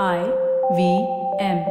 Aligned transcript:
I 0.00 0.32
V 0.74 1.06
M. 1.38 1.66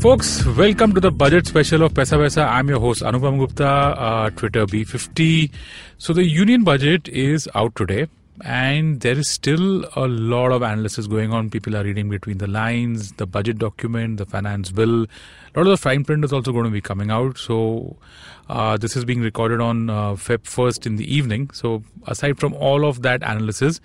Folks, 0.00 0.44
welcome 0.44 0.94
to 0.94 1.00
the 1.00 1.12
budget 1.12 1.46
special 1.46 1.84
of 1.84 1.94
Paisa 1.94 2.18
Vaisa. 2.18 2.44
I'm 2.44 2.68
your 2.68 2.80
host 2.80 3.02
Anupam 3.02 3.38
Gupta, 3.38 3.68
uh, 3.68 4.30
Twitter 4.30 4.66
B50. 4.66 5.52
So 5.98 6.12
the 6.12 6.24
union 6.24 6.64
budget 6.64 7.06
is 7.06 7.48
out 7.54 7.76
today 7.76 8.08
and 8.40 9.00
there 9.00 9.18
is 9.18 9.28
still 9.28 9.84
a 9.94 10.08
lot 10.08 10.52
of 10.52 10.62
analysis 10.62 11.06
going 11.06 11.32
on. 11.32 11.50
People 11.50 11.76
are 11.76 11.84
reading 11.84 12.08
between 12.08 12.38
the 12.38 12.46
lines, 12.46 13.12
the 13.12 13.26
budget 13.26 13.58
document, 13.58 14.16
the 14.16 14.26
finance 14.26 14.70
bill. 14.70 15.02
A 15.02 15.58
lot 15.58 15.66
of 15.66 15.66
the 15.66 15.76
fine 15.76 16.04
print 16.04 16.24
is 16.24 16.32
also 16.32 16.50
going 16.50 16.64
to 16.64 16.70
be 16.70 16.80
coming 16.80 17.10
out. 17.10 17.36
So 17.36 17.96
uh, 18.48 18.78
this 18.78 18.96
is 18.96 19.04
being 19.04 19.20
recorded 19.20 19.60
on 19.60 19.90
uh, 19.90 20.12
Feb 20.12 20.44
1st 20.44 20.86
in 20.86 20.96
the 20.96 21.14
evening. 21.14 21.50
So 21.50 21.82
aside 22.06 22.38
from 22.40 22.54
all 22.54 22.86
of 22.86 23.02
that 23.02 23.22
analysis, 23.22 23.80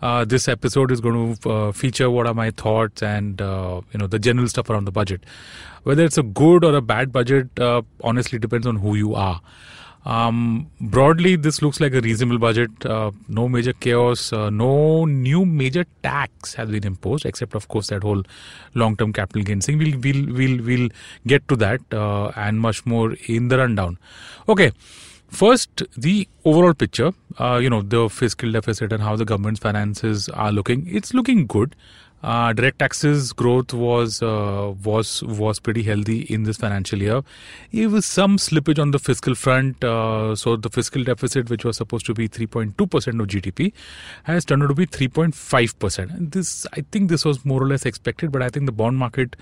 uh, 0.00 0.24
this 0.24 0.48
episode 0.48 0.90
is 0.90 1.00
going 1.00 1.36
to 1.36 1.50
uh, 1.50 1.72
feature 1.72 2.10
what 2.10 2.26
are 2.26 2.34
my 2.34 2.50
thoughts 2.50 3.02
and 3.02 3.40
uh, 3.42 3.82
you 3.92 3.98
know 3.98 4.06
the 4.06 4.18
general 4.18 4.48
stuff 4.48 4.70
around 4.70 4.86
the 4.86 4.92
budget. 4.92 5.24
Whether 5.82 6.04
it's 6.04 6.18
a 6.18 6.22
good 6.22 6.64
or 6.64 6.74
a 6.74 6.80
bad 6.80 7.12
budget, 7.12 7.58
uh, 7.58 7.82
honestly 8.02 8.38
depends 8.38 8.66
on 8.66 8.76
who 8.76 8.94
you 8.94 9.14
are. 9.14 9.42
Um, 10.06 10.70
broadly, 10.80 11.36
this 11.36 11.60
looks 11.60 11.78
like 11.78 11.92
a 11.92 12.00
reasonable 12.00 12.38
budget. 12.38 12.86
Uh, 12.86 13.10
no 13.28 13.48
major 13.48 13.72
chaos. 13.74 14.32
Uh, 14.32 14.48
no 14.48 15.04
new 15.04 15.44
major 15.44 15.84
tax 16.02 16.54
has 16.54 16.70
been 16.70 16.86
imposed, 16.86 17.26
except 17.26 17.54
of 17.54 17.68
course 17.68 17.88
that 17.88 18.02
whole 18.02 18.22
long-term 18.74 19.12
capital 19.12 19.42
gains 19.42 19.66
thing. 19.66 19.78
We'll 19.78 19.98
we'll 19.98 20.26
we'll 20.34 20.62
we'll 20.64 20.88
get 21.26 21.46
to 21.48 21.56
that 21.56 21.80
uh, 21.92 22.28
and 22.36 22.60
much 22.60 22.86
more 22.86 23.14
in 23.26 23.48
the 23.48 23.58
rundown. 23.58 23.98
Okay. 24.48 24.72
First, 25.28 25.84
the 25.96 26.26
overall 26.44 26.74
picture, 26.74 27.12
uh, 27.38 27.60
you 27.62 27.70
know, 27.70 27.82
the 27.82 28.08
fiscal 28.08 28.50
deficit 28.50 28.92
and 28.92 29.00
how 29.00 29.14
the 29.14 29.24
government's 29.24 29.60
finances 29.60 30.28
are 30.30 30.50
looking. 30.50 30.88
It's 30.90 31.14
looking 31.14 31.46
good. 31.46 31.76
Uh, 32.22 32.52
direct 32.52 32.78
taxes 32.78 33.32
growth 33.32 33.72
was 33.72 34.22
uh, 34.22 34.74
was 34.84 35.22
was 35.22 35.58
pretty 35.58 35.82
healthy 35.82 36.20
in 36.22 36.42
this 36.42 36.58
financial 36.58 37.00
year. 37.00 37.22
It 37.72 37.86
was 37.86 38.04
some 38.04 38.36
slippage 38.36 38.78
on 38.78 38.90
the 38.90 38.98
fiscal 38.98 39.34
front. 39.34 39.82
Uh, 39.82 40.36
so 40.36 40.56
the 40.56 40.68
fiscal 40.68 41.02
deficit, 41.02 41.48
which 41.48 41.64
was 41.64 41.78
supposed 41.78 42.04
to 42.06 42.14
be 42.14 42.28
3.2 42.28 42.90
percent 42.90 43.20
of 43.20 43.26
GDP, 43.26 43.72
has 44.24 44.44
turned 44.44 44.62
out 44.62 44.68
to 44.68 44.74
be 44.74 44.86
3.5 44.86 45.78
percent. 45.78 46.10
And 46.10 46.30
this, 46.30 46.66
I 46.74 46.84
think, 46.92 47.08
this 47.08 47.24
was 47.24 47.44
more 47.44 47.62
or 47.62 47.66
less 47.66 47.86
expected. 47.86 48.30
But 48.32 48.42
I 48.42 48.50
think 48.50 48.66
the 48.66 48.72
bond 48.72 48.98
market 48.98 49.36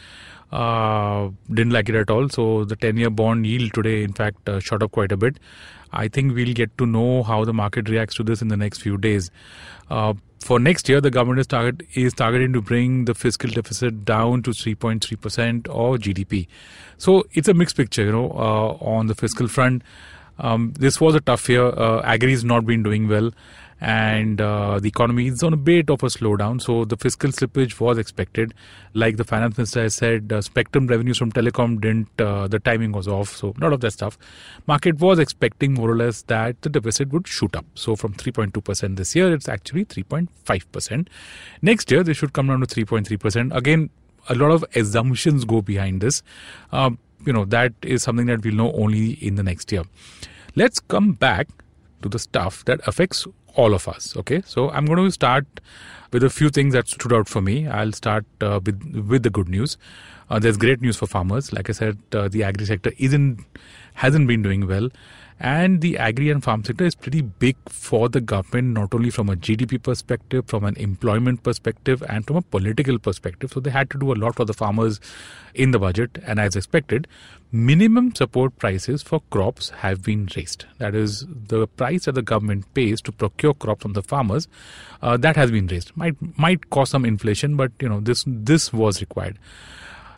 uh, 0.52 1.30
didn't 1.48 1.72
like 1.72 1.88
it 1.88 1.96
at 1.96 2.10
all. 2.10 2.28
So 2.28 2.64
the 2.64 2.76
10-year 2.76 3.10
bond 3.10 3.46
yield 3.46 3.74
today, 3.74 4.04
in 4.04 4.12
fact, 4.12 4.48
uh, 4.48 4.60
shot 4.60 4.82
up 4.82 4.92
quite 4.92 5.12
a 5.12 5.16
bit. 5.16 5.38
I 5.92 6.08
think 6.08 6.34
we'll 6.34 6.54
get 6.54 6.76
to 6.78 6.86
know 6.86 7.22
how 7.22 7.44
the 7.44 7.52
market 7.52 7.88
reacts 7.88 8.14
to 8.16 8.22
this 8.22 8.42
in 8.42 8.48
the 8.48 8.56
next 8.56 8.82
few 8.82 8.98
days. 8.98 9.30
For 10.48 10.58
next 10.58 10.88
year, 10.88 11.02
the 11.02 11.10
government 11.10 11.41
is 11.41 11.46
target 11.46 11.82
is 11.92 12.14
targeting 12.14 12.54
to 12.54 12.62
bring 12.62 13.04
the 13.04 13.14
fiscal 13.14 13.50
deficit 13.50 14.06
down 14.06 14.42
to 14.44 14.52
3.3 14.52 15.20
percent 15.20 15.68
of 15.68 15.98
GDP. 15.98 16.48
So 16.96 17.27
it's 17.34 17.48
a 17.48 17.52
mixed 17.52 17.77
picture, 17.77 18.05
you 18.05 18.12
know, 18.12 18.30
uh, 18.30 18.82
on 18.82 19.08
the 19.08 19.14
fiscal 19.14 19.46
front. 19.46 19.82
Um, 20.38 20.72
this 20.78 21.02
was 21.02 21.14
a 21.14 21.20
tough 21.20 21.50
year. 21.50 21.66
Uh, 21.66 22.00
agri 22.02 22.30
has 22.30 22.44
not 22.44 22.64
been 22.64 22.82
doing 22.82 23.08
well, 23.08 23.30
and 23.80 24.40
uh, 24.40 24.80
the 24.80 24.88
economy 24.88 25.28
is 25.28 25.42
on 25.42 25.52
a 25.52 25.56
bit 25.56 25.88
of 25.88 26.02
a 26.02 26.06
slowdown. 26.06 26.60
So 26.60 26.84
the 26.84 26.96
fiscal 26.96 27.30
slippage 27.30 27.78
was 27.78 27.98
expected. 27.98 28.54
Like 28.94 29.16
the 29.16 29.24
finance 29.24 29.56
minister 29.56 29.82
has 29.82 29.94
said, 29.94 30.32
uh, 30.32 30.42
spectrum 30.42 30.86
revenues 30.86 31.18
from 31.18 31.30
telecom 31.32 31.80
didn't. 31.80 32.20
Uh, 32.20 32.48
the 32.48 32.58
timing 32.58 32.92
was 32.92 33.06
off. 33.06 33.36
So 33.36 33.54
a 33.56 33.60
lot 33.60 33.72
of 33.72 33.80
that 33.80 33.92
stuff. 33.92 34.18
Market 34.66 34.98
was 34.98 35.18
expecting 35.18 35.74
more 35.74 35.90
or 35.90 35.96
less 35.96 36.22
that 36.22 36.60
the 36.62 36.68
deficit 36.68 37.10
would 37.12 37.28
shoot 37.28 37.54
up. 37.54 37.66
So 37.74 37.94
from 37.94 38.14
3.2 38.14 38.62
percent 38.64 38.96
this 38.96 39.14
year, 39.14 39.32
it's 39.32 39.48
actually 39.48 39.84
3.5 39.84 40.72
percent. 40.72 41.10
Next 41.62 41.90
year, 41.90 42.02
they 42.02 42.14
should 42.14 42.32
come 42.32 42.48
down 42.48 42.60
to 42.60 42.66
3.3 42.66 43.18
percent. 43.20 43.56
Again, 43.56 43.90
a 44.28 44.34
lot 44.34 44.50
of 44.50 44.64
assumptions 44.74 45.44
go 45.44 45.62
behind 45.62 46.00
this. 46.00 46.22
Um, 46.72 46.98
you 47.27 47.33
know 47.33 47.44
that 47.46 47.72
is 47.83 48.02
something 48.02 48.27
that 48.27 48.44
we'll 48.44 48.55
know 48.55 48.72
only 48.72 49.12
in 49.14 49.34
the 49.34 49.42
next 49.42 49.72
year 49.72 49.83
let's 50.55 50.80
come 50.80 51.12
back 51.12 51.48
to 52.02 52.08
the 52.08 52.18
stuff 52.18 52.64
that 52.64 52.80
affects 52.86 53.27
all 53.63 53.74
of 53.74 53.86
us 53.92 54.17
okay 54.17 54.41
so 54.46 54.70
i'm 54.70 54.86
going 54.86 55.05
to 55.05 55.11
start 55.11 55.61
with 56.13 56.23
a 56.23 56.30
few 56.30 56.48
things 56.48 56.74
that 56.74 56.89
stood 56.89 57.13
out 57.13 57.29
for 57.29 57.42
me 57.42 57.57
i'll 57.67 57.96
start 58.01 58.24
uh, 58.41 58.61
with 58.64 59.05
with 59.14 59.23
the 59.23 59.30
good 59.39 59.48
news 59.48 59.77
uh, 60.30 60.39
there's 60.39 60.57
great 60.57 60.80
news 60.80 60.96
for 60.96 61.07
farmers 61.07 61.52
like 61.52 61.68
i 61.68 61.73
said 61.73 61.98
uh, 62.13 62.29
the 62.29 62.45
agri 62.51 62.67
sector 62.73 62.92
isn't 62.98 63.45
hasn't 64.05 64.29
been 64.29 64.42
doing 64.42 64.67
well 64.67 64.89
and 65.41 65.80
the 65.80 65.97
agri 65.98 66.30
and 66.30 66.42
farm 66.42 66.64
sector 66.64 66.85
is 66.85 66.97
pretty 66.97 67.20
big 67.20 67.57
for 67.68 68.08
the 68.08 68.20
government, 68.20 68.74
not 68.74 68.92
only 68.92 69.11
from 69.11 69.29
a 69.29 69.36
GDP 69.36 69.80
perspective, 69.80 70.47
from 70.48 70.64
an 70.64 70.77
employment 70.77 71.45
perspective, 71.45 72.02
and 72.08 72.27
from 72.27 72.36
a 72.36 72.42
political 72.42 72.98
perspective. 72.98 73.52
So 73.52 73.61
they 73.61 73.70
had 73.70 73.89
to 73.91 73.98
do 73.98 74.13
a 74.13 74.17
lot 74.17 74.35
for 74.35 74.45
the 74.45 74.55
farmers 74.55 75.01
in 75.55 75.70
the 75.70 75.79
budget. 75.79 76.18
And 76.27 76.41
as 76.41 76.57
expected, 76.57 77.07
minimum 77.52 78.17
support 78.17 78.58
prices 78.58 79.02
for 79.02 79.20
crops 79.30 79.70
have 79.70 80.02
been 80.02 80.29
raised. 80.36 80.64
That 80.79 80.97
is 80.97 81.24
the 81.29 81.68
price 81.68 82.07
that 82.07 82.17
the 82.17 82.23
government 82.23 82.74
pays 82.74 83.01
to 83.02 83.13
procure 83.13 83.48
crops 83.55 83.83
from 83.83 83.92
the 83.92 84.03
farmers. 84.03 84.48
Uh, 85.03 85.17
that 85.17 85.36
has 85.36 85.51
been 85.51 85.67
raised. 85.67 85.97
Might 85.97 86.17
might 86.39 86.70
cause 86.70 86.91
some 86.91 87.05
inflation, 87.05 87.57
but 87.57 87.73
you 87.81 87.89
know 87.89 88.01
this 88.01 88.25
this 88.27 88.73
was 88.73 89.01
required. 89.01 89.39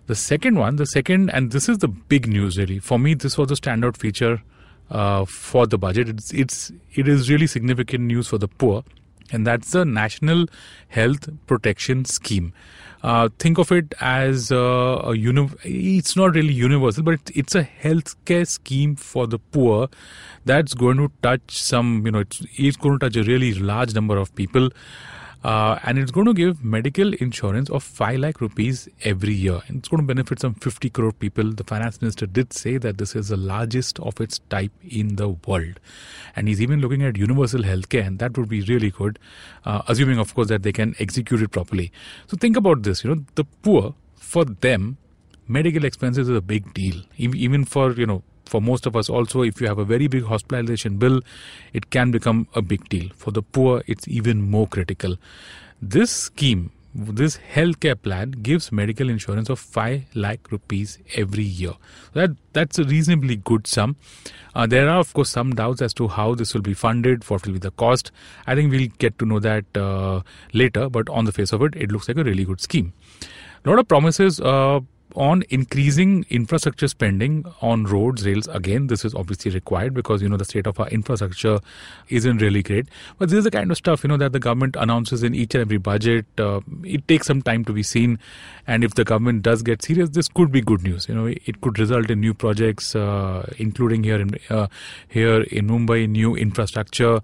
The 0.06 0.14
second 0.14 0.58
one, 0.58 0.76
the 0.76 0.86
second, 0.86 1.30
and 1.30 1.52
this 1.52 1.68
is 1.68 1.78
the 1.78 1.88
big 1.88 2.26
news 2.26 2.58
really. 2.58 2.78
For 2.78 2.98
me, 2.98 3.14
this 3.14 3.38
was 3.38 3.50
a 3.50 3.54
standout 3.54 3.96
feature 3.96 4.42
uh, 4.90 5.24
for 5.24 5.66
the 5.66 5.78
budget. 5.78 6.08
It's 6.08 6.32
it's 6.32 6.72
it 6.94 7.06
is 7.06 7.30
really 7.30 7.46
significant 7.46 8.04
news 8.04 8.28
for 8.28 8.38
the 8.38 8.48
poor, 8.48 8.84
and 9.30 9.46
that's 9.46 9.70
the 9.70 9.84
National 9.84 10.46
Health 10.88 11.28
Protection 11.46 12.04
Scheme. 12.04 12.52
Uh, 13.02 13.30
think 13.38 13.56
of 13.58 13.72
it 13.72 13.94
as 14.00 14.50
a, 14.50 14.56
a 14.56 15.16
uni- 15.16 15.48
it's 15.64 16.16
not 16.16 16.34
really 16.34 16.52
universal, 16.52 17.02
but 17.02 17.14
it's, 17.14 17.30
it's 17.30 17.54
a 17.54 17.64
healthcare 17.64 18.46
scheme 18.46 18.94
for 18.94 19.26
the 19.26 19.38
poor 19.38 19.88
that's 20.44 20.74
going 20.74 20.98
to 20.98 21.10
touch 21.22 21.62
some, 21.62 22.02
you 22.04 22.12
know, 22.12 22.20
it's, 22.20 22.42
it's 22.56 22.76
going 22.76 22.98
to 22.98 23.08
touch 23.08 23.16
a 23.16 23.22
really 23.22 23.54
large 23.54 23.94
number 23.94 24.18
of 24.18 24.34
people. 24.34 24.68
Uh, 25.42 25.78
and 25.84 25.98
it's 25.98 26.10
going 26.10 26.26
to 26.26 26.34
give 26.34 26.62
medical 26.62 27.14
insurance 27.14 27.70
of 27.70 27.82
5 27.82 28.18
lakh 28.18 28.40
rupees 28.40 28.88
every 29.04 29.32
year. 29.32 29.60
And 29.68 29.78
it's 29.78 29.88
going 29.88 30.02
to 30.02 30.06
benefit 30.06 30.40
some 30.40 30.54
50 30.54 30.90
crore 30.90 31.12
people. 31.12 31.52
The 31.52 31.64
finance 31.64 32.00
minister 32.02 32.26
did 32.26 32.52
say 32.52 32.76
that 32.76 32.98
this 32.98 33.16
is 33.16 33.28
the 33.28 33.36
largest 33.36 33.98
of 34.00 34.20
its 34.20 34.38
type 34.50 34.72
in 34.82 35.16
the 35.16 35.30
world. 35.30 35.80
And 36.36 36.46
he's 36.46 36.60
even 36.60 36.80
looking 36.80 37.02
at 37.02 37.16
universal 37.16 37.62
healthcare, 37.62 38.06
and 38.06 38.18
that 38.18 38.36
would 38.36 38.48
be 38.48 38.60
really 38.62 38.90
good, 38.90 39.18
uh, 39.64 39.82
assuming, 39.88 40.18
of 40.18 40.34
course, 40.34 40.48
that 40.48 40.62
they 40.62 40.72
can 40.72 40.94
execute 40.98 41.40
it 41.40 41.50
properly. 41.50 41.90
So 42.26 42.36
think 42.36 42.56
about 42.56 42.82
this 42.82 43.02
you 43.02 43.14
know, 43.14 43.24
the 43.34 43.44
poor, 43.44 43.94
for 44.16 44.44
them, 44.44 44.98
medical 45.48 45.84
expenses 45.84 46.28
is 46.28 46.36
a 46.36 46.42
big 46.42 46.72
deal. 46.74 47.02
Even 47.16 47.64
for, 47.64 47.92
you 47.92 48.06
know, 48.06 48.22
for 48.50 48.60
most 48.60 48.86
of 48.90 48.96
us 48.96 49.08
also 49.08 49.42
if 49.42 49.60
you 49.60 49.68
have 49.68 49.78
a 49.78 49.84
very 49.84 50.08
big 50.16 50.24
hospitalization 50.24 50.96
bill 50.96 51.20
it 51.72 51.88
can 51.90 52.10
become 52.10 52.46
a 52.54 52.62
big 52.62 52.88
deal. 52.88 53.08
For 53.16 53.30
the 53.30 53.42
poor 53.42 53.82
it's 53.86 54.08
even 54.08 54.42
more 54.50 54.66
critical. 54.66 55.16
This 55.80 56.10
scheme 56.10 56.70
this 56.92 57.38
healthcare 57.54 58.00
plan 58.02 58.32
gives 58.32 58.72
medical 58.72 59.08
insurance 59.08 59.48
of 59.48 59.60
5 59.60 60.06
lakh 60.14 60.50
rupees 60.50 60.98
every 61.14 61.44
year. 61.44 61.74
That 62.14 62.30
that's 62.52 62.80
a 62.80 62.84
reasonably 62.84 63.36
good 63.36 63.68
sum. 63.68 63.96
Uh, 64.54 64.66
there 64.66 64.88
are 64.88 64.98
of 64.98 65.12
course 65.14 65.30
some 65.30 65.54
doubts 65.54 65.80
as 65.80 65.94
to 65.94 66.08
how 66.08 66.34
this 66.34 66.52
will 66.52 66.62
be 66.62 66.74
funded 66.74 67.28
what 67.30 67.46
will 67.46 67.52
be 67.52 67.60
the 67.60 67.70
cost. 67.70 68.10
I 68.46 68.56
think 68.56 68.72
we'll 68.72 68.88
get 68.98 69.18
to 69.20 69.26
know 69.26 69.38
that 69.38 69.76
uh, 69.76 70.22
later 70.52 70.88
but 70.88 71.08
on 71.08 71.24
the 71.26 71.32
face 71.32 71.52
of 71.52 71.62
it 71.62 71.76
it 71.76 71.92
looks 71.92 72.08
like 72.08 72.16
a 72.16 72.24
really 72.24 72.44
good 72.44 72.60
scheme. 72.60 72.92
A 73.64 73.70
lot 73.70 73.78
of 73.78 73.86
promises 73.86 74.40
uh, 74.40 74.80
on 75.14 75.42
increasing 75.50 76.24
infrastructure 76.30 76.88
spending 76.88 77.44
on 77.60 77.84
roads, 77.84 78.26
rails, 78.26 78.48
again, 78.48 78.86
this 78.86 79.04
is 79.04 79.14
obviously 79.14 79.50
required 79.50 79.94
because, 79.94 80.22
you 80.22 80.28
know, 80.28 80.36
the 80.36 80.44
state 80.44 80.66
of 80.66 80.78
our 80.78 80.88
infrastructure 80.88 81.60
isn't 82.08 82.38
really 82.38 82.62
great. 82.62 82.86
But 83.18 83.28
this 83.28 83.38
is 83.38 83.44
the 83.44 83.50
kind 83.50 83.70
of 83.70 83.76
stuff, 83.76 84.04
you 84.04 84.08
know, 84.08 84.16
that 84.18 84.32
the 84.32 84.38
government 84.38 84.76
announces 84.78 85.22
in 85.22 85.34
each 85.34 85.54
and 85.54 85.62
every 85.62 85.78
budget. 85.78 86.26
Uh, 86.38 86.60
it 86.84 87.06
takes 87.08 87.26
some 87.26 87.42
time 87.42 87.64
to 87.64 87.72
be 87.72 87.82
seen. 87.82 88.18
And 88.66 88.84
if 88.84 88.94
the 88.94 89.04
government 89.04 89.42
does 89.42 89.62
get 89.62 89.82
serious, 89.82 90.10
this 90.10 90.28
could 90.28 90.52
be 90.52 90.60
good 90.60 90.82
news. 90.82 91.08
You 91.08 91.14
know, 91.14 91.26
it 91.26 91.60
could 91.60 91.78
result 91.78 92.10
in 92.10 92.20
new 92.20 92.34
projects, 92.34 92.94
uh, 92.94 93.50
including 93.58 94.04
here 94.04 94.20
in, 94.20 94.38
uh, 94.48 94.68
here 95.08 95.42
in 95.42 95.68
Mumbai, 95.68 96.08
new 96.08 96.36
infrastructure. 96.36 97.20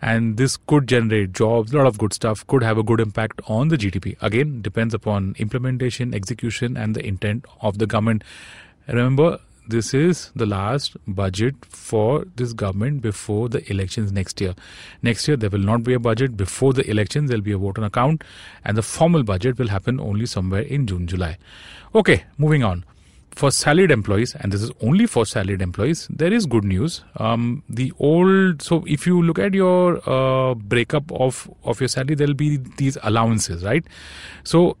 And 0.00 0.36
this 0.36 0.58
could 0.58 0.86
generate 0.86 1.32
jobs, 1.32 1.72
a 1.72 1.78
lot 1.78 1.86
of 1.86 1.96
good 1.96 2.12
stuff, 2.12 2.46
could 2.46 2.62
have 2.62 2.76
a 2.76 2.82
good 2.82 3.00
impact 3.00 3.40
on 3.48 3.68
the 3.68 3.78
GDP. 3.78 4.16
Again, 4.20 4.60
depends 4.60 4.92
upon 4.92 5.34
implementation, 5.38 6.12
execution, 6.14 6.76
and 6.76 6.94
the 6.94 7.04
intent 7.04 7.23
of 7.60 7.78
the 7.78 7.86
government. 7.86 8.24
Remember, 8.88 9.38
this 9.66 9.94
is 9.94 10.30
the 10.36 10.44
last 10.44 10.96
budget 11.06 11.54
for 11.64 12.24
this 12.36 12.52
government 12.52 13.00
before 13.00 13.48
the 13.48 13.60
elections 13.70 14.12
next 14.12 14.40
year. 14.40 14.54
Next 15.02 15.26
year, 15.26 15.38
there 15.38 15.48
will 15.48 15.58
not 15.58 15.82
be 15.84 15.94
a 15.94 15.98
budget. 15.98 16.36
Before 16.36 16.72
the 16.74 16.88
elections, 16.90 17.30
there 17.30 17.38
will 17.38 17.44
be 17.44 17.52
a 17.52 17.58
vote 17.58 17.78
on 17.78 17.84
account, 17.84 18.24
and 18.64 18.76
the 18.76 18.82
formal 18.82 19.22
budget 19.22 19.58
will 19.58 19.68
happen 19.68 20.00
only 20.00 20.26
somewhere 20.26 20.60
in 20.60 20.86
June, 20.86 21.06
July. 21.06 21.38
Okay, 21.94 22.24
moving 22.36 22.62
on. 22.62 22.84
for 23.34 23.50
salaried 23.50 23.90
employees, 23.90 24.34
and 24.36 24.52
this 24.52 24.62
is 24.62 24.70
only 24.80 25.06
for 25.06 25.26
salaried 25.26 25.60
employees, 25.60 26.06
there 26.08 26.32
is 26.32 26.46
good 26.46 26.64
news. 26.64 27.02
Um, 27.16 27.62
the 27.68 27.92
old, 27.98 28.62
so 28.62 28.84
if 28.86 29.06
you 29.06 29.22
look 29.22 29.38
at 29.38 29.54
your 29.54 30.08
uh, 30.08 30.54
breakup 30.54 31.10
of 31.12 31.50
of 31.64 31.80
your 31.80 31.88
salary, 31.88 32.14
there'll 32.14 32.34
be 32.34 32.58
these 32.76 32.96
allowances, 33.02 33.64
right? 33.64 33.84
So 34.44 34.76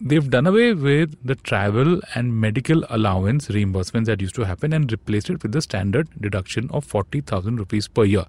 they've 0.00 0.28
done 0.28 0.46
away 0.46 0.74
with 0.74 1.16
the 1.24 1.34
travel 1.34 2.00
and 2.14 2.40
medical 2.40 2.84
allowance 2.90 3.48
reimbursements 3.48 4.06
that 4.06 4.20
used 4.20 4.34
to 4.34 4.44
happen 4.44 4.72
and 4.72 4.90
replaced 4.90 5.30
it 5.30 5.42
with 5.42 5.52
the 5.52 5.62
standard 5.62 6.08
deduction 6.20 6.70
of 6.70 6.84
40,000 6.84 7.56
rupees 7.56 7.88
per 7.88 8.04
year. 8.04 8.24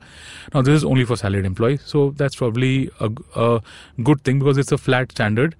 Now, 0.54 0.62
this 0.62 0.76
is 0.76 0.84
only 0.84 1.06
for 1.06 1.16
salaried 1.16 1.46
employees, 1.46 1.82
so 1.86 2.12
that's 2.12 2.36
probably 2.36 2.90
a, 3.00 3.12
a 3.36 3.62
good 4.04 4.24
thing 4.24 4.40
because 4.40 4.58
it's 4.58 4.72
a 4.72 4.78
flat 4.78 5.12
standard 5.12 5.56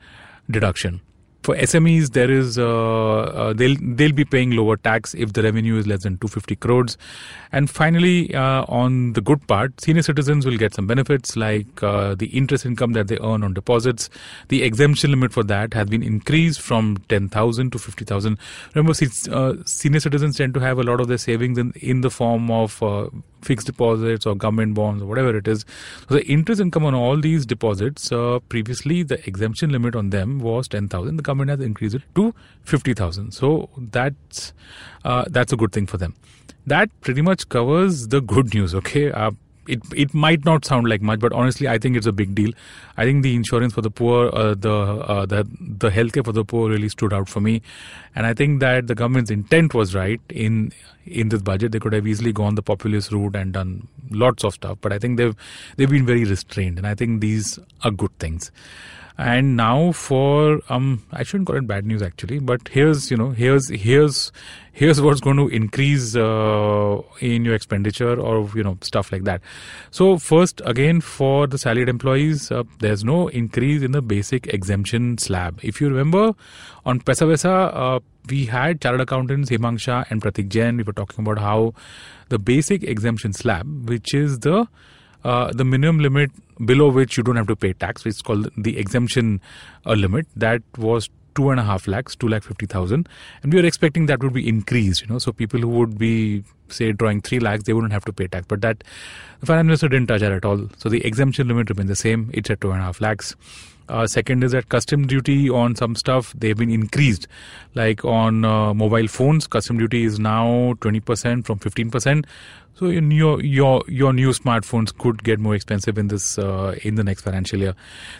deduction 0.50 1.02
for 1.48 1.56
SMEs, 1.56 2.12
there 2.12 2.30
is 2.30 2.58
uh, 2.60 3.20
uh, 3.42 3.54
they'll 3.54 3.78
they'll 4.00 4.12
be 4.12 4.26
paying 4.26 4.52
lower 4.52 4.76
tax 4.76 5.14
if 5.26 5.32
the 5.32 5.44
revenue 5.44 5.78
is 5.78 5.88
less 5.88 6.04
than 6.04 6.18
250 6.18 6.58
crores. 6.58 6.98
And 7.54 7.70
finally, 7.70 8.36
uh, 8.36 8.66
on 8.68 9.14
the 9.14 9.22
good 9.22 9.48
part, 9.48 9.80
senior 9.80 10.02
citizens 10.02 10.46
will 10.46 10.58
get 10.58 10.74
some 10.74 10.88
benefits 10.88 11.38
like 11.38 11.82
uh, 11.82 12.16
the 12.16 12.26
interest 12.42 12.66
income 12.66 12.92
that 12.98 13.08
they 13.08 13.18
earn 13.20 13.46
on 13.46 13.54
deposits. 13.54 14.10
The 14.50 14.62
exemption 14.64 15.12
limit 15.12 15.32
for 15.32 15.44
that 15.44 15.74
has 15.74 15.88
been 15.88 16.04
increased 16.04 16.60
from 16.60 16.98
10,000 17.08 17.72
to 17.72 17.80
50,000. 17.80 18.38
Remember, 18.76 18.92
uh, 19.32 19.54
senior 19.66 20.02
citizens 20.02 20.36
tend 20.36 20.54
to 20.56 20.60
have 20.60 20.80
a 20.80 20.84
lot 20.84 21.00
of 21.00 21.08
their 21.08 21.24
savings 21.30 21.58
in 21.58 21.72
in 21.94 22.02
the 22.02 22.10
form 22.10 22.52
of 22.52 22.84
uh, 22.84 23.08
fixed 23.42 23.68
deposits 23.68 24.26
or 24.26 24.36
government 24.36 24.74
bonds 24.74 25.02
or 25.02 25.06
whatever 25.06 25.36
it 25.36 25.48
is. 25.48 25.66
So 26.10 26.16
the 26.16 26.26
interest 26.28 26.62
income 26.62 26.86
on 26.86 26.96
all 26.96 27.20
these 27.20 27.46
deposits, 27.46 28.12
uh, 28.12 28.40
previously 28.50 29.04
the 29.04 29.26
exemption 29.28 29.72
limit 29.72 29.96
on 29.96 30.10
them 30.10 30.40
was 30.40 30.68
10,000. 30.68 31.18
The 31.18 31.24
government 31.24 31.50
has 31.50 31.60
increased 31.60 31.96
it 31.96 32.04
to 32.16 32.34
50,000. 32.64 33.32
So 33.32 33.70
that's 33.78 34.54
uh, 35.04 35.26
that's 35.28 35.54
a 35.54 35.58
good 35.58 35.72
thing 35.72 35.88
for 35.88 35.98
them. 35.98 36.16
That 36.66 36.90
pretty 37.02 37.22
much 37.22 37.48
covers 37.50 38.10
the 38.10 38.22
good 38.22 38.54
news. 38.54 38.76
Okay. 38.76 39.12
It 39.68 39.82
it 39.96 40.14
might 40.14 40.46
not 40.46 40.66
sound 40.66 40.88
like 40.88 41.02
much, 41.02 41.20
but 41.20 41.34
honestly, 41.34 41.68
I 41.68 41.78
think 41.78 41.98
it's 41.98 42.08
a 42.08 42.12
big 42.12 42.36
deal. 42.36 42.52
I 42.96 43.06
think 43.06 43.24
the 43.24 43.36
insurance 43.36 43.74
for 43.74 43.82
the 43.82 43.92
poor, 43.92 44.30
uh, 44.34 44.56
the 44.56 44.74
uh, 44.74 45.26
the 45.26 45.48
the 45.60 45.90
healthcare 45.90 46.24
for 46.26 46.32
the 46.32 46.46
poor 46.46 46.70
really 46.70 46.90
stood 46.90 47.14
out 47.14 47.30
for 47.30 47.42
me, 47.42 47.62
and 48.16 48.26
I 48.26 48.34
think 48.34 48.60
that 48.62 48.88
the 48.88 48.96
government's 48.96 49.32
intent 49.32 49.74
was 49.74 49.94
right 49.94 50.22
in 50.30 50.72
in 51.06 51.30
this 51.30 51.42
budget. 51.42 51.72
They 51.72 51.80
could 51.80 51.94
have 51.94 52.08
easily 52.08 52.34
gone 52.34 52.56
the 52.56 52.64
populist 52.64 53.12
route 53.12 53.36
and 53.36 53.54
done 53.54 53.88
lots 54.12 54.44
of 54.44 54.54
stuff, 54.54 54.78
but 54.82 54.94
I 54.94 55.00
think 55.00 55.18
they've 55.18 55.36
they've 55.76 55.90
been 55.90 56.06
very 56.06 56.26
restrained, 56.26 56.78
and 56.78 56.88
I 56.88 56.96
think 56.96 57.22
these 57.22 57.60
are 57.84 57.92
good 57.92 58.18
things. 58.20 58.52
And 59.18 59.58
now 59.58 59.94
for 59.94 60.62
um, 60.70 61.04
I 61.12 61.24
shouldn't 61.24 61.48
call 61.48 61.56
it 61.56 61.66
bad 61.66 61.88
news 61.88 62.04
actually, 62.04 62.38
but 62.38 62.68
here's 62.68 63.10
you 63.10 63.18
know 63.18 63.32
here's 63.32 63.68
here's 63.70 64.32
here's 64.74 65.02
what's 65.06 65.22
going 65.22 65.38
to 65.38 65.48
increase 65.48 66.16
uh, 66.16 67.02
in 67.20 67.44
your 67.44 67.56
expenditure 67.56 68.20
or 68.20 68.48
you 68.54 68.64
know 68.64 68.78
stuff 68.82 69.12
like 69.12 69.24
that. 69.24 69.42
So 69.90 70.18
first 70.18 70.62
again 70.66 71.02
for 71.02 71.48
the 71.48 71.58
salaried 71.58 71.90
employees, 71.90 72.52
uh, 72.52 72.64
there's 72.80 73.04
no 73.04 73.28
increase 73.30 73.82
in 73.82 73.92
the 73.92 74.04
basic 74.04 74.48
exemption 74.54 75.18
slab. 75.18 75.60
If 75.64 75.82
you 75.82 75.90
remember 75.90 76.36
on 76.86 77.00
Paisa 77.00 77.28
Vaisa, 77.28 77.74
uh, 77.74 78.00
we 78.30 78.46
had 78.46 78.82
chartered 78.82 79.02
accountants 79.02 79.50
Hemang 79.50 79.80
Shah 79.80 80.04
and 80.12 80.22
Pratik 80.22 80.50
Jain. 80.50 80.78
We 80.78 80.84
were 80.84 80.94
talking 80.94 81.26
about 81.26 81.40
how 81.40 81.74
the 82.30 82.38
basic 82.38 82.84
exemption 82.84 83.34
slab, 83.34 83.90
which 83.90 84.14
is 84.14 84.40
the 84.40 84.68
uh, 85.28 85.52
the 85.52 85.66
minimum 85.66 86.00
limit 86.00 86.32
below 86.66 86.90
which 86.90 87.18
you 87.18 87.24
don't 87.24 87.36
have 87.36 87.48
to 87.48 87.56
pay 87.56 87.74
tax, 87.74 88.06
which 88.06 88.16
is 88.16 88.22
called 88.22 88.50
the 88.58 88.78
exemption 88.78 89.40
uh, 89.86 89.94
limit, 89.94 90.26
that 90.36 90.62
was 90.78 91.10
two 91.36 91.50
and 91.52 91.60
a 91.60 91.64
half 91.64 91.88
lakhs, 91.88 92.16
two 92.16 92.28
lakh 92.28 92.44
fifty 92.44 92.66
thousand, 92.66 93.08
and 93.44 93.54
we 93.54 93.62
were 93.62 93.68
expecting 93.68 94.08
that 94.08 94.24
would 94.24 94.34
be 94.34 94.48
increased. 94.48 95.02
You 95.04 95.08
know, 95.08 95.20
so 95.20 95.32
people 95.32 95.60
who 95.60 95.68
would 95.80 95.98
be 95.98 96.44
say 96.70 96.92
drawing 96.92 97.22
three 97.22 97.40
lakhs, 97.40 97.66
they 97.66 97.74
wouldn't 97.74 97.94
have 97.94 98.06
to 98.06 98.14
pay 98.14 98.28
tax. 98.28 98.48
But 98.48 98.62
that 98.62 98.84
the 99.42 99.46
finance 99.46 99.68
minister 99.68 99.90
didn't 99.90 100.08
touch 100.08 100.22
that 100.22 100.32
at 100.32 100.46
all. 100.46 100.68
So 100.78 100.90
the 100.90 101.06
exemption 101.06 101.48
limit 101.48 101.70
remains 101.70 101.90
the 101.90 101.96
same. 101.96 102.32
It's 102.34 102.50
at 102.50 102.62
two 102.62 102.72
and 102.72 102.82
a 102.82 102.86
half 102.86 103.02
lakhs. 103.02 103.36
Uh, 103.90 104.08
second 104.08 104.44
is 104.44 104.52
that 104.52 104.70
custom 104.70 105.08
duty 105.08 105.50
on 105.50 105.76
some 105.76 105.96
stuff 105.96 106.34
they've 106.38 106.58
been 106.58 106.72
increased, 106.72 107.28
like 107.76 108.04
on 108.06 108.46
uh, 108.46 108.74
mobile 108.74 109.08
phones. 109.08 109.48
Custom 109.48 109.78
duty 109.78 110.04
is 110.04 110.20
now 110.20 110.74
twenty 110.82 111.00
percent 111.00 111.46
from 111.46 111.60
fifteen 111.60 111.90
percent. 111.90 112.26
So 112.76 112.90
your 112.90 113.42
your 113.42 113.84
your 113.88 114.14
new 114.14 114.30
smartphones 114.30 114.96
could 114.96 115.24
get 115.24 115.40
more 115.40 115.56
expensive 115.56 115.98
in 115.98 116.10
this 116.10 116.38
uh, 116.38 116.76
in 116.84 116.96
the 116.96 117.04
next 117.04 117.22
financial 117.22 117.60
year. 117.60 117.74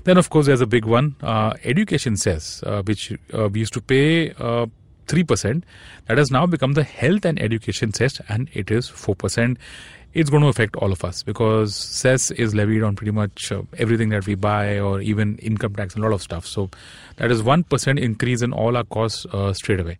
Then 0.06 0.18
of 0.18 0.30
course 0.30 0.48
there's 0.48 0.62
a 0.62 0.66
big 0.68 0.86
one, 0.86 1.16
uh, 1.22 1.54
education 1.64 2.18
cess, 2.18 2.64
uh, 2.64 2.82
which 2.82 3.14
uh, 3.34 3.50
we 3.50 3.60
used 3.60 3.74
to 3.74 3.82
pay 3.82 4.32
uh, 4.32 4.66
three 5.08 5.24
percent. 5.24 5.64
That 6.08 6.18
has 6.18 6.32
now 6.32 6.48
become 6.48 6.74
the 6.74 6.84
health 6.84 7.24
and 7.24 7.40
education 7.40 7.94
cess, 7.94 8.20
and 8.30 8.50
it 8.54 8.72
is 8.72 8.90
four 8.90 9.16
percent. 9.16 9.60
It's 10.18 10.32
going 10.32 10.42
to 10.42 10.50
affect 10.50 10.76
all 10.78 10.92
of 10.92 11.04
us 11.04 11.22
because 11.22 11.76
cess 11.76 12.32
is 12.32 12.56
levied 12.56 12.82
on 12.82 12.96
pretty 12.96 13.12
much 13.12 13.52
uh, 13.52 13.62
everything 13.78 14.10
that 14.10 14.26
we 14.26 14.34
buy 14.34 14.80
or 14.80 15.00
even 15.00 15.38
income 15.38 15.76
tax 15.76 15.94
and 15.94 16.04
a 16.04 16.08
lot 16.08 16.16
of 16.16 16.24
stuff. 16.24 16.48
So 16.48 16.72
that 17.18 17.30
is 17.30 17.44
one 17.44 17.64
percent 17.64 18.00
increase 18.00 18.42
in 18.42 18.52
all 18.52 18.78
our 18.78 18.84
costs 18.84 19.28
straight 19.54 19.80
away. 19.80 20.00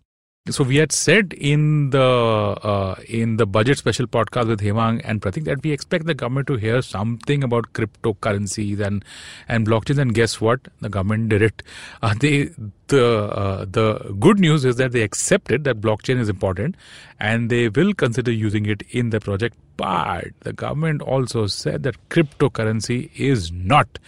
So 0.50 0.64
we 0.64 0.76
had 0.76 0.92
said 0.92 1.34
in 1.34 1.90
the 1.90 2.00
uh, 2.00 2.94
in 3.06 3.36
the 3.36 3.44
budget 3.46 3.78
special 3.78 4.06
podcast 4.06 4.48
with 4.48 4.60
Hemang 4.60 5.00
and 5.04 5.20
Pratik 5.20 5.44
that 5.44 5.62
we 5.62 5.72
expect 5.72 6.06
the 6.06 6.14
government 6.14 6.46
to 6.46 6.56
hear 6.56 6.80
something 6.80 7.44
about 7.44 7.72
cryptocurrencies 7.74 8.80
and 8.80 9.04
and 9.48 9.66
blockchains. 9.66 9.98
And 9.98 10.14
guess 10.14 10.40
what? 10.40 10.60
The 10.80 10.88
government 10.88 11.28
did 11.28 11.42
it. 11.42 11.62
Uh, 12.00 12.14
they 12.18 12.50
the 12.88 13.24
uh, 13.24 13.64
the 13.68 14.14
good 14.18 14.38
news 14.38 14.64
is 14.64 14.76
that 14.76 14.92
they 14.92 15.02
accepted 15.02 15.64
that 15.64 15.80
blockchain 15.80 16.18
is 16.18 16.28
important 16.28 16.76
and 17.18 17.50
they 17.50 17.68
will 17.68 17.92
consider 17.92 18.30
using 18.30 18.66
it 18.66 18.82
in 18.90 19.10
the 19.10 19.20
project. 19.20 19.56
But 19.76 20.28
the 20.40 20.52
government 20.52 21.02
also 21.02 21.46
said 21.46 21.82
that 21.82 21.96
cryptocurrency 22.08 23.10
is 23.14 23.50
not 23.52 23.98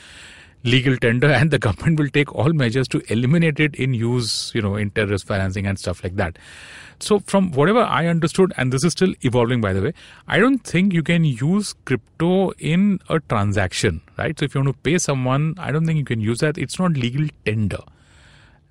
legal 0.62 0.96
tender 0.96 1.30
and 1.40 1.50
the 1.50 1.58
government 1.58 1.98
will 1.98 2.08
take 2.08 2.34
all 2.34 2.52
measures 2.52 2.88
to 2.88 3.02
eliminate 3.12 3.60
it 3.60 3.74
in 3.74 3.94
use 3.94 4.52
you 4.54 4.62
know 4.62 4.76
in 4.76 4.90
terrorist 4.90 5.26
financing 5.26 5.66
and 5.66 5.78
stuff 5.78 6.02
like 6.02 6.16
that. 6.16 6.38
So 6.98 7.18
from 7.20 7.52
whatever 7.52 7.80
i 7.80 8.06
understood 8.06 8.52
and 8.56 8.72
this 8.72 8.84
is 8.84 8.92
still 8.92 9.14
evolving 9.22 9.62
by 9.62 9.72
the 9.72 9.80
way 9.80 9.94
i 10.28 10.38
don't 10.38 10.58
think 10.58 10.92
you 10.92 11.02
can 11.02 11.24
use 11.24 11.74
crypto 11.86 12.50
in 12.58 13.00
a 13.08 13.20
transaction 13.20 14.02
right? 14.18 14.38
So 14.38 14.44
if 14.44 14.54
you 14.54 14.60
want 14.62 14.76
to 14.76 14.82
pay 14.82 14.98
someone 14.98 15.54
i 15.58 15.72
don't 15.72 15.86
think 15.86 15.98
you 15.98 16.04
can 16.04 16.20
use 16.20 16.38
that. 16.38 16.58
It's 16.58 16.78
not 16.78 16.92
legal 16.92 17.26
tender. 17.44 17.82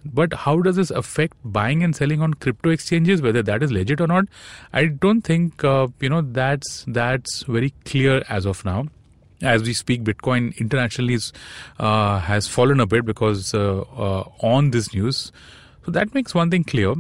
But 0.05 0.33
how 0.33 0.61
does 0.61 0.77
this 0.77 0.91
affect 0.91 1.35
buying 1.43 1.83
and 1.83 1.93
selling 1.95 2.21
on 2.21 2.33
crypto 2.33 2.69
exchanges 2.69 3.21
whether 3.21 3.43
that 3.43 3.61
is 3.61 3.71
legit 3.71 3.99
or 3.99 4.07
not? 4.07 4.25
I 4.71 4.85
don't 4.85 5.21
think 5.21 5.63
uh, 5.63 5.87
you 5.99 6.09
know 6.09 6.21
that's 6.21 6.85
that's 6.87 7.43
very 7.43 7.73
clear 7.83 8.23
as 8.29 8.45
of 8.45 8.63
now 8.63 8.87
as 9.41 9.63
we 9.63 9.73
speak, 9.73 10.03
Bitcoin 10.03 10.57
internationally 10.57 11.13
is, 11.13 11.31
uh, 11.79 12.19
has 12.19 12.47
fallen 12.47 12.79
a 12.79 12.85
bit 12.85 13.05
because 13.05 13.53
uh, 13.53 13.81
uh, 13.97 14.29
on 14.41 14.71
this 14.71 14.93
news. 14.93 15.31
So 15.85 15.91
that 15.91 16.13
makes 16.13 16.35
one 16.35 16.51
thing 16.51 16.63
clear: 16.63 16.93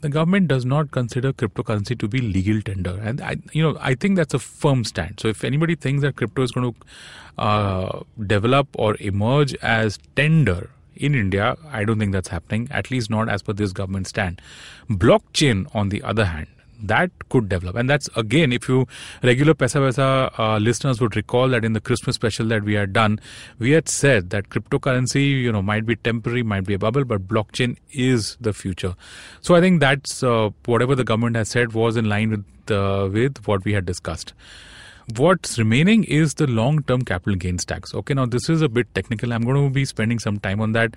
the 0.00 0.08
government 0.08 0.48
does 0.48 0.64
not 0.64 0.90
consider 0.90 1.32
cryptocurrency 1.32 1.98
to 1.98 2.08
be 2.08 2.18
legal 2.18 2.60
tender, 2.60 2.98
and 3.02 3.20
I, 3.20 3.36
you 3.52 3.62
know, 3.62 3.78
I 3.80 3.94
think 3.94 4.16
that's 4.16 4.34
a 4.34 4.38
firm 4.38 4.84
stand. 4.84 5.20
So 5.20 5.28
if 5.28 5.44
anybody 5.44 5.76
thinks 5.76 6.02
that 6.02 6.16
crypto 6.16 6.42
is 6.42 6.50
going 6.50 6.72
to 6.72 7.42
uh, 7.42 8.00
develop 8.26 8.68
or 8.74 8.96
emerge 9.00 9.54
as 9.56 9.98
tender 10.16 10.70
in 10.96 11.14
India, 11.14 11.56
I 11.70 11.84
don't 11.84 11.98
think 11.98 12.12
that's 12.12 12.28
happening. 12.28 12.68
At 12.70 12.90
least 12.90 13.10
not 13.10 13.28
as 13.28 13.42
per 13.42 13.52
this 13.52 13.72
government 13.72 14.06
stand. 14.06 14.42
Blockchain, 14.88 15.74
on 15.74 15.88
the 15.88 16.02
other 16.02 16.26
hand 16.26 16.48
that 16.82 17.10
could 17.28 17.48
develop. 17.48 17.76
And 17.76 17.88
that's 17.88 18.08
again, 18.16 18.52
if 18.52 18.68
you 18.68 18.86
regular 19.22 19.54
pesa 19.54 19.80
pesa 19.80 20.38
uh, 20.38 20.58
listeners 20.58 21.00
would 21.00 21.16
recall 21.16 21.48
that 21.48 21.64
in 21.64 21.72
the 21.72 21.80
Christmas 21.80 22.16
special 22.16 22.46
that 22.48 22.64
we 22.64 22.74
had 22.74 22.92
done, 22.92 23.20
we 23.58 23.70
had 23.70 23.88
said 23.88 24.30
that 24.30 24.50
cryptocurrency, 24.50 25.30
you 25.30 25.52
know, 25.52 25.62
might 25.62 25.86
be 25.86 25.96
temporary, 25.96 26.42
might 26.42 26.64
be 26.64 26.74
a 26.74 26.78
bubble, 26.78 27.04
but 27.04 27.26
blockchain 27.26 27.76
is 27.92 28.36
the 28.40 28.52
future. 28.52 28.94
So 29.40 29.54
I 29.54 29.60
think 29.60 29.80
that's 29.80 30.22
uh, 30.22 30.50
whatever 30.66 30.94
the 30.94 31.04
government 31.04 31.36
has 31.36 31.48
said 31.48 31.72
was 31.72 31.96
in 31.96 32.08
line 32.08 32.30
with 32.30 32.70
uh, 32.70 33.08
with 33.12 33.46
what 33.46 33.64
we 33.64 33.72
had 33.72 33.84
discussed. 33.84 34.32
What's 35.16 35.58
remaining 35.58 36.04
is 36.04 36.34
the 36.34 36.46
long 36.46 36.82
term 36.82 37.02
capital 37.02 37.36
gains 37.36 37.64
tax. 37.64 37.94
Okay, 37.94 38.14
now 38.14 38.24
this 38.24 38.48
is 38.48 38.62
a 38.62 38.70
bit 38.70 38.92
technical. 38.94 39.34
I'm 39.34 39.42
going 39.42 39.62
to 39.62 39.68
be 39.68 39.84
spending 39.84 40.18
some 40.18 40.38
time 40.38 40.62
on 40.62 40.72
that. 40.72 40.94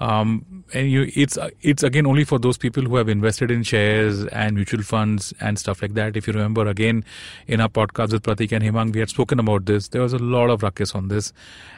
Um, 0.00 0.64
and 0.72 0.90
you, 0.90 1.10
it's 1.14 1.38
it's 1.62 1.84
again 1.84 2.04
only 2.04 2.24
for 2.24 2.40
those 2.40 2.58
people 2.58 2.82
who 2.82 2.96
have 2.96 3.08
invested 3.08 3.52
in 3.52 3.62
shares 3.62 4.24
and 4.26 4.56
mutual 4.56 4.82
funds 4.82 5.32
and 5.40 5.56
stuff 5.56 5.82
like 5.82 5.94
that. 5.94 6.16
If 6.16 6.26
you 6.26 6.32
remember, 6.32 6.66
again, 6.66 7.04
in 7.46 7.60
our 7.60 7.68
podcast 7.68 8.12
with 8.12 8.24
Pratik 8.24 8.50
and 8.50 8.64
Hemang, 8.64 8.92
we 8.92 8.98
had 8.98 9.10
spoken 9.10 9.38
about 9.38 9.66
this. 9.66 9.86
There 9.88 10.02
was 10.02 10.12
a 10.12 10.18
lot 10.18 10.50
of 10.50 10.64
ruckus 10.64 10.92
on 10.96 11.06
this. 11.06 11.32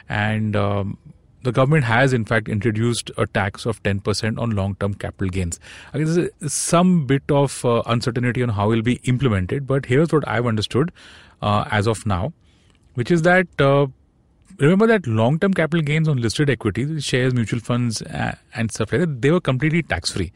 And 0.09 0.55
um, 0.55 0.97
the 1.43 1.51
government 1.51 1.83
has 1.85 2.11
in 2.11 2.25
fact 2.25 2.49
introduced 2.49 3.11
a 3.17 3.27
tax 3.27 3.65
of 3.65 3.81
10% 3.83 4.39
on 4.39 4.51
long 4.51 4.75
term 4.75 4.95
capital 4.95 5.29
gains. 5.29 5.59
I 5.93 5.99
mean, 5.99 6.13
there's 6.13 6.53
some 6.53 7.05
bit 7.05 7.23
of 7.29 7.63
uh, 7.63 7.83
uncertainty 7.85 8.41
on 8.41 8.49
how 8.49 8.71
it 8.71 8.75
will 8.75 8.81
be 8.81 8.99
implemented, 9.03 9.67
but 9.67 9.85
here's 9.85 10.11
what 10.11 10.27
I've 10.27 10.47
understood 10.47 10.91
uh, 10.91 11.26
as 11.41 11.87
of 11.87 12.05
now, 12.05 12.33
which 12.95 13.11
is 13.11 13.21
that 13.23 13.47
uh, 13.59 13.87
remember 14.59 14.87
that 14.87 15.05
long 15.07 15.39
term 15.39 15.53
capital 15.53 15.81
gains 15.81 16.07
on 16.07 16.17
listed 16.17 16.49
equities, 16.49 17.03
shares, 17.03 17.33
mutual 17.33 17.59
funds, 17.59 18.01
uh, 18.01 18.35
and 18.55 18.71
stuff 18.71 18.91
like 18.91 19.01
that, 19.01 19.21
they 19.21 19.31
were 19.31 19.39
completely 19.39 19.83
tax 19.83 20.11
free. 20.11 20.31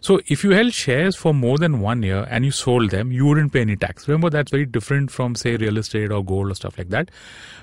So 0.00 0.20
if 0.28 0.44
you 0.44 0.50
held 0.50 0.72
shares 0.72 1.16
for 1.16 1.34
more 1.34 1.58
than 1.58 1.80
one 1.80 2.02
year 2.02 2.26
and 2.30 2.44
you 2.44 2.50
sold 2.50 2.90
them, 2.90 3.10
you 3.12 3.26
wouldn't 3.26 3.52
pay 3.52 3.62
any 3.62 3.76
tax. 3.76 4.06
Remember, 4.06 4.30
that's 4.30 4.50
very 4.50 4.66
different 4.66 5.10
from, 5.10 5.34
say, 5.34 5.56
real 5.56 5.78
estate 5.78 6.12
or 6.12 6.24
gold 6.24 6.50
or 6.50 6.54
stuff 6.54 6.78
like 6.78 6.90
that. 6.90 7.10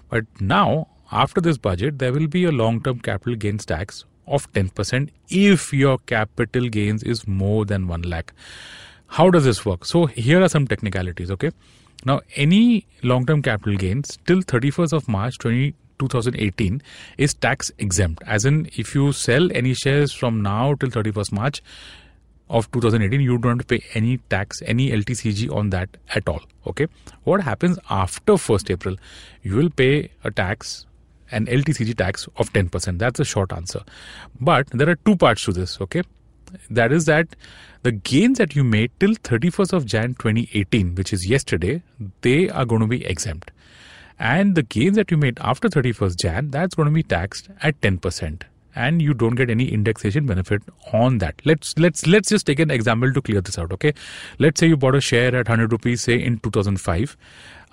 But 0.10 0.26
now, 0.40 0.88
after 1.12 1.40
this 1.40 1.58
budget, 1.58 2.00
there 2.00 2.12
will 2.12 2.28
be 2.28 2.46
a 2.46 2.52
long 2.52 2.82
term 2.82 3.00
capital 3.00 3.36
gains 3.36 3.66
tax 3.66 4.06
of 4.28 4.52
10% 4.54 5.10
if 5.30 5.74
your 5.74 5.98
capital 6.00 6.70
gains 6.70 7.04
is 7.04 7.28
more 7.28 7.66
than 7.66 7.88
1 7.88 8.02
lakh. 8.04 8.34
How 9.14 9.30
does 9.30 9.44
this 9.44 9.64
work? 9.64 9.86
So, 9.86 10.08
here 10.08 10.42
are 10.42 10.50
some 10.50 10.66
technicalities, 10.66 11.30
okay? 11.30 11.52
Now, 12.04 12.22
any 12.36 12.88
long 13.04 13.28
term 13.28 13.44
capital 13.44 13.76
gains 13.78 14.18
till 14.26 14.40
31st 14.42 14.92
of 14.92 15.08
March 15.08 15.38
20, 15.38 15.76
2018 16.00 16.82
is 17.20 17.36
tax 17.36 17.72
exempt. 17.78 18.24
As 18.26 18.44
in, 18.44 18.72
if 18.76 18.96
you 18.96 19.12
sell 19.12 19.52
any 19.52 19.76
shares 19.76 20.14
from 20.14 20.42
now 20.42 20.74
till 20.74 20.90
31st 20.90 21.32
March 21.32 21.62
of 22.50 22.72
2018, 22.72 23.22
you 23.22 23.38
don't 23.38 23.68
pay 23.68 23.84
any 23.94 24.18
tax, 24.32 24.64
any 24.66 24.90
LTCG 24.90 25.54
on 25.56 25.70
that 25.70 25.96
at 26.16 26.28
all. 26.28 26.42
Okay. 26.66 26.88
What 27.24 27.42
happens 27.42 27.78
after 27.92 28.34
1st 28.34 28.72
April? 28.72 28.96
You 29.44 29.58
will 29.58 29.70
pay 29.70 30.10
a 30.24 30.32
tax 30.32 30.88
an 31.32 31.46
LTCG 31.46 31.96
tax 31.98 32.28
of 32.38 32.52
10%. 32.54 32.98
That's 32.98 33.20
a 33.20 33.26
short 33.26 33.54
answer. 33.54 33.82
But 34.40 34.68
there 34.72 34.90
are 34.90 34.96
two 34.96 35.16
parts 35.16 35.44
to 35.46 35.54
this, 35.54 35.80
okay? 35.82 36.02
That 36.70 36.92
is 36.92 37.06
that 37.06 37.36
the 37.84 37.92
gains 37.92 38.38
that 38.38 38.56
you 38.56 38.64
made 38.64 38.92
till 39.00 39.16
31st 39.16 39.74
of 39.74 39.86
Jan 39.86 40.14
2018, 40.16 40.96
which 40.96 41.12
is 41.14 41.28
yesterday, 41.28 41.82
they 42.22 42.50
are 42.50 42.66
going 42.66 42.82
to 42.82 42.88
be 42.88 43.06
exempt. 43.06 43.52
And 44.20 44.56
the 44.56 44.64
gains 44.64 44.96
that 44.96 45.12
you 45.12 45.18
made 45.18 45.38
after 45.42 45.68
31st 45.68 46.16
Jan, 46.18 46.52
that's 46.52 46.76
going 46.76 46.88
to 46.88 46.94
be 46.94 47.04
taxed 47.04 47.50
at 47.62 47.80
10% 47.82 48.44
and 48.76 49.02
you 49.02 49.14
don't 49.14 49.36
get 49.36 49.50
any 49.50 49.72
indexation 49.72 50.26
benefit 50.26 50.62
on 50.92 51.20
that. 51.20 51.36
Let's 51.46 51.78
let's 51.78 52.08
let's 52.08 52.30
just 52.30 52.46
take 52.46 52.60
an 52.60 52.72
example 52.72 53.14
to 53.14 53.22
clear 53.22 53.42
this 53.42 53.58
out 53.60 53.72
okay? 53.74 53.94
Let's 54.40 54.60
say 54.60 54.68
you 54.68 54.78
bought 54.78 54.96
a 54.96 55.02
share 55.02 55.36
at 55.36 55.48
100 55.48 55.72
rupees 55.72 56.02
say 56.02 56.22
in 56.22 56.40
2005 56.40 57.18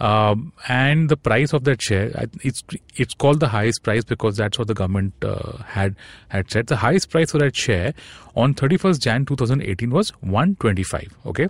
um, 0.00 0.52
and 0.68 1.08
the 1.08 1.16
price 1.16 1.52
of 1.52 1.64
that 1.64 1.80
share 1.80 2.10
it's 2.42 2.64
it's 2.96 3.14
called 3.14 3.40
the 3.40 3.48
highest 3.48 3.82
price 3.82 4.04
because 4.04 4.36
that's 4.36 4.58
what 4.58 4.68
the 4.68 4.74
government 4.74 5.12
uh, 5.22 5.58
had 5.64 5.94
had 6.28 6.50
said 6.50 6.66
the 6.66 6.76
highest 6.76 7.10
price 7.10 7.30
for 7.30 7.38
that 7.38 7.54
share 7.54 7.92
on 8.34 8.54
31st 8.54 9.00
jan 9.00 9.26
2018 9.26 9.90
was 9.90 10.10
125 10.20 11.16
okay 11.26 11.48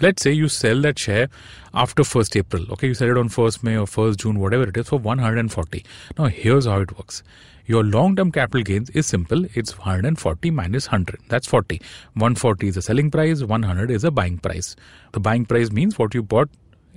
let's 0.00 0.22
say 0.22 0.30
you 0.30 0.48
sell 0.48 0.80
that 0.82 0.98
share 0.98 1.28
after 1.72 2.02
1st 2.02 2.36
april 2.36 2.70
okay 2.70 2.88
you 2.88 2.94
sell 2.94 3.10
it 3.10 3.16
on 3.16 3.30
1st 3.30 3.62
may 3.62 3.76
or 3.76 3.86
1st 3.86 4.16
june 4.18 4.38
whatever 4.38 4.68
it 4.68 4.76
is 4.76 4.88
for 4.88 4.98
140 4.98 5.84
now 6.18 6.26
here's 6.26 6.66
how 6.66 6.80
it 6.80 6.96
works 6.98 7.22
your 7.68 7.82
long 7.82 8.14
term 8.14 8.30
capital 8.30 8.62
gains 8.62 8.90
is 8.90 9.08
simple. 9.08 9.44
It's 9.54 9.76
140 9.76 10.52
minus 10.52 10.86
100. 10.86 11.18
That's 11.28 11.48
40. 11.48 11.80
140 12.14 12.68
is 12.68 12.76
a 12.76 12.82
selling 12.82 13.10
price, 13.10 13.42
100 13.42 13.90
is 13.90 14.04
a 14.04 14.12
buying 14.12 14.38
price. 14.38 14.76
The 15.10 15.18
buying 15.18 15.46
price 15.46 15.72
means 15.72 15.98
what 15.98 16.14
you 16.14 16.22
bought 16.22 16.48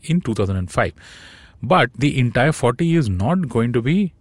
in 0.04 0.22
2005. 0.22 0.94
But 1.62 1.92
the 1.94 2.18
entire 2.18 2.52
40 2.52 2.96
is 2.96 3.10
not 3.10 3.50
going 3.50 3.74
to 3.74 3.82
be 3.82 4.14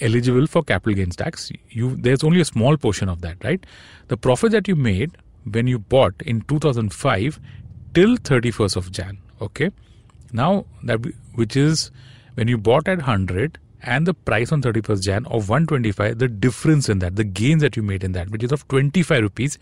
eligible 0.00 0.46
for 0.46 0.62
capital 0.62 0.94
gains 0.94 1.16
tax. 1.16 1.50
You 1.70 1.96
there's 1.96 2.24
only 2.24 2.40
a 2.40 2.44
small 2.44 2.76
portion 2.76 3.08
of 3.08 3.20
that, 3.22 3.36
right? 3.44 3.64
The 4.08 4.16
profit 4.16 4.52
that 4.52 4.68
you 4.68 4.76
made 4.76 5.16
when 5.44 5.66
you 5.66 5.78
bought 5.78 6.14
in 6.22 6.42
2005 6.42 7.40
till 7.94 8.16
31st 8.16 8.76
of 8.76 8.92
Jan, 8.92 9.18
okay? 9.40 9.70
Now 10.32 10.66
that 10.84 11.00
which 11.34 11.56
is 11.56 11.90
when 12.34 12.48
you 12.48 12.58
bought 12.58 12.88
at 12.88 12.98
100 12.98 13.58
and 13.82 14.06
the 14.06 14.14
price 14.14 14.52
on 14.52 14.62
31st 14.62 15.02
Jan 15.02 15.26
of 15.26 15.48
125, 15.48 16.18
the 16.18 16.28
difference 16.28 16.88
in 16.88 16.98
that, 17.00 17.16
the 17.16 17.24
gains 17.24 17.62
that 17.62 17.76
you 17.76 17.82
made 17.82 18.04
in 18.04 18.12
that, 18.12 18.30
which 18.30 18.42
is 18.42 18.52
of 18.52 18.66
25 18.68 19.22
rupees, 19.22 19.58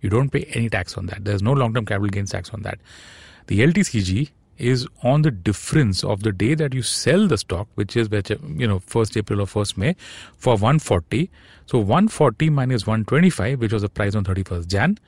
you 0.00 0.08
don't 0.08 0.30
pay 0.30 0.44
any 0.54 0.68
tax 0.68 0.96
on 0.96 1.06
that. 1.06 1.24
There's 1.24 1.42
no 1.42 1.52
long 1.52 1.74
term 1.74 1.84
capital 1.84 2.08
gains 2.08 2.30
tax 2.30 2.50
on 2.50 2.62
that. 2.62 2.78
The 3.46 3.60
LTCG 3.60 4.30
is 4.60 4.86
on 5.02 5.22
the 5.22 5.30
difference 5.30 6.04
of 6.04 6.22
the 6.22 6.32
day 6.32 6.54
that 6.54 6.74
you 6.74 6.82
sell 6.82 7.26
the 7.26 7.38
stock, 7.38 7.68
which 7.74 7.96
is 7.96 8.08
you 8.10 8.66
know 8.66 8.80
1st 8.80 9.16
April 9.16 9.40
or 9.40 9.46
1st 9.46 9.76
May, 9.76 9.96
for 10.36 10.54
140. 10.54 11.30
So 11.66 11.78
140 11.78 12.50
minus 12.50 12.86
125, 12.86 13.60
which 13.60 13.72
was 13.72 13.82
the 13.82 13.88
price 13.88 14.14
on 14.14 14.24
31st 14.24 14.66
Jan, 14.66 14.98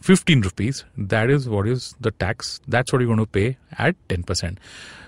15 0.00 0.40
rupees. 0.40 0.84
That 0.96 1.30
is 1.30 1.48
what 1.48 1.66
is 1.68 1.94
the 2.00 2.10
tax. 2.10 2.60
That's 2.66 2.92
what 2.92 3.00
you're 3.00 3.14
going 3.14 3.18
to 3.18 3.26
pay 3.26 3.56
at 3.78 3.96
10%. 4.08 4.56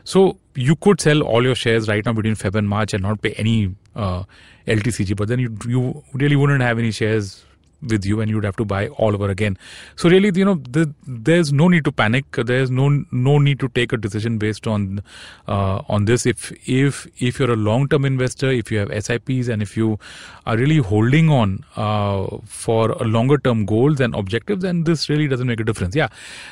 So 0.05 0.39
you 0.55 0.77
could 0.77 1.01
sell 1.01 1.23
all 1.23 1.43
your 1.43 1.55
shares 1.55 1.89
right 1.89 2.05
now 2.05 2.13
between 2.13 2.35
Feb 2.35 2.55
and 2.55 2.69
March 2.69 2.93
and 2.95 3.03
not 3.03 3.23
pay 3.23 3.33
any 3.33 3.75
uh, 3.95 4.25
LTCG, 4.67 5.17
but 5.17 5.29
then 5.29 5.39
you 5.39 5.57
you 5.67 6.05
really 6.15 6.37
wouldn't 6.37 6.63
have 6.63 6.79
any 6.79 6.91
shares 6.91 7.45
with 7.83 8.05
you 8.05 8.21
and 8.21 8.31
you'd 8.31 8.45
have 8.45 8.57
to 8.57 8.65
buy 8.65 8.89
all 8.89 9.15
over 9.15 9.29
again. 9.29 9.57
So 9.97 10.09
really 10.09 10.31
you 10.35 10.45
know 10.45 10.55
the, 10.55 10.93
there's 11.07 11.53
no 11.53 11.69
need 11.69 11.85
to 11.85 11.93
panic. 11.93 12.25
There's 12.33 12.71
no 12.71 13.05
no 13.11 13.39
need 13.39 13.61
to 13.61 13.69
take 13.69 13.93
a 13.93 13.97
decision 13.97 14.39
based 14.39 14.67
on 14.67 15.03
uh, 15.49 15.83
on 15.89 16.05
this. 16.05 16.27
If 16.27 16.53
if 16.69 17.07
if 17.19 17.39
you're 17.39 17.53
a 17.53 17.57
long 17.57 17.89
term 17.89 18.05
investor 18.05 18.51
if 18.51 18.71
you 18.71 18.79
have 18.79 19.05
SIPs 19.05 19.49
and 19.49 19.63
if 19.63 19.77
you 19.77 19.99
are 20.47 20.57
really 20.57 20.79
holding 20.79 21.31
on 21.31 21.65
uh, 21.77 22.27
for 22.45 22.89
longer 23.19 23.39
term 23.39 23.65
goals 23.65 24.01
and 24.01 24.15
objectives 24.15 24.63
then 24.63 24.85
this 24.85 25.09
really 25.09 25.29
doesn't 25.29 25.47
make 25.47 25.61
a 25.61 25.65
difference. 25.65 25.95
Yeah 25.95 26.09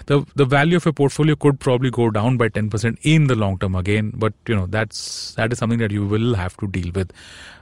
the 0.06 0.24
the 0.34 0.44
value 0.44 0.76
of 0.76 0.86
a 0.86 0.92
portfolio 0.92 1.36
could 1.36 1.60
probably 1.60 1.90
go 1.90 2.10
down 2.10 2.36
by 2.36 2.48
10% 2.48 2.98
in 3.02 3.26
the 3.26 3.34
long 3.34 3.58
term 3.58 3.74
again 3.74 4.12
but 4.14 4.32
you 4.46 4.54
know 4.54 4.66
that's 4.66 5.34
that 5.34 5.52
is 5.52 5.58
something 5.58 5.78
that 5.78 5.90
you 5.90 6.06
will 6.06 6.34
have 6.34 6.56
to 6.56 6.66
deal 6.66 6.90
with 6.94 7.12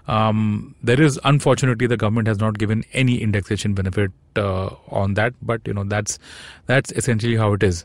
um, 0.08 0.74
there 0.82 1.00
is 1.00 1.18
unfortunately 1.24 1.86
the 1.86 1.96
government 1.96 2.28
has 2.28 2.38
not 2.38 2.58
given 2.58 2.84
any 2.92 3.20
indexation 3.20 3.74
benefit 3.74 4.10
uh, 4.36 4.70
on 4.88 5.14
that, 5.14 5.34
but 5.42 5.60
you 5.66 5.74
know 5.74 5.84
that's 5.84 6.18
that's 6.66 6.92
essentially 6.92 7.36
how 7.36 7.52
it 7.52 7.62
is. 7.62 7.84